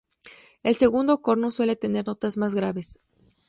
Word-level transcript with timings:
El 0.63 0.77
segundo 0.77 1.21
corno 1.21 1.51
suele 1.51 1.75
tener 1.75 2.07
notas 2.07 2.35
más 2.35 2.55
graves. 2.55 2.97